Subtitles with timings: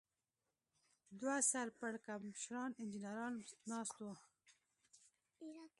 [1.19, 3.33] دوه سر پړکمشران انجنیران
[3.71, 4.05] ناست و.